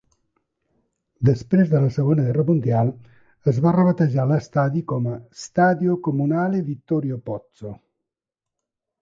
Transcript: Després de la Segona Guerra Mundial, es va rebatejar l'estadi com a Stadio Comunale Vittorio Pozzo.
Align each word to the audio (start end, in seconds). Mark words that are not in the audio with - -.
Després 1.27 1.67
de 1.73 1.81
la 1.83 1.91
Segona 1.97 2.25
Guerra 2.27 2.45
Mundial, 2.47 2.89
es 3.53 3.59
va 3.67 3.75
rebatejar 3.77 4.25
l'estadi 4.33 4.83
com 4.95 5.11
a 5.13 5.19
Stadio 5.43 6.01
Comunale 6.09 6.65
Vittorio 6.73 7.21
Pozzo. 7.31 7.77